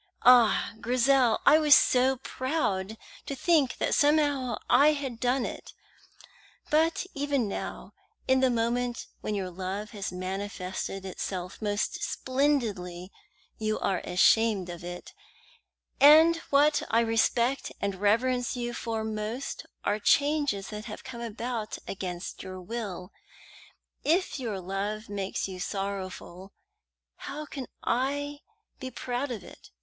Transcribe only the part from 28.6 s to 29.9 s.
be proud of it?